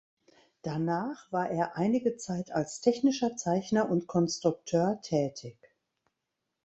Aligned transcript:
Danach 0.63 1.31
war 1.31 1.51
er 1.51 1.77
einige 1.77 2.17
Zeit 2.17 2.49
als 2.49 2.81
technischer 2.81 3.35
Zeichner 3.35 3.87
und 3.91 4.07
Konstrukteur 4.07 4.99
tätig. 5.03 5.59